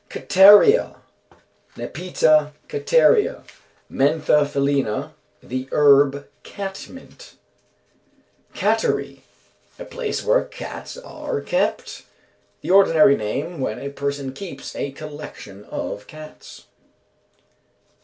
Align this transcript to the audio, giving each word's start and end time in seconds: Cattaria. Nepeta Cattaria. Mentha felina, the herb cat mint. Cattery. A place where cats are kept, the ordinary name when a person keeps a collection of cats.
Cattaria. 0.09 0.95
Nepeta 1.77 2.53
Cattaria. 2.67 3.43
Mentha 3.87 4.47
felina, 4.47 5.13
the 5.43 5.69
herb 5.71 6.27
cat 6.41 6.87
mint. 6.89 7.35
Cattery. 8.55 9.21
A 9.77 9.85
place 9.85 10.23
where 10.23 10.43
cats 10.45 10.97
are 10.97 11.39
kept, 11.39 12.01
the 12.61 12.71
ordinary 12.71 13.15
name 13.15 13.59
when 13.59 13.77
a 13.79 13.91
person 13.91 14.33
keeps 14.33 14.75
a 14.75 14.89
collection 14.91 15.65
of 15.65 16.07
cats. 16.07 16.65